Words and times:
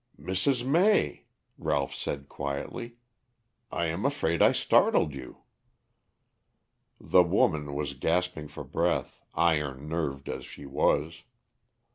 "Mrs. 0.19 0.65
May," 0.65 1.25
Ralph 1.59 1.93
said 1.93 2.27
quietly, 2.27 2.95
"I 3.71 3.85
am 3.85 4.03
afraid 4.03 4.41
I 4.41 4.51
startled 4.51 5.13
you." 5.13 5.43
The 6.99 7.21
woman 7.21 7.75
was 7.75 7.93
gasping 7.93 8.47
for 8.47 8.63
breath, 8.63 9.21
iron 9.35 9.87
nerved 9.87 10.27
as 10.27 10.43
she 10.43 10.65
was. 10.65 11.21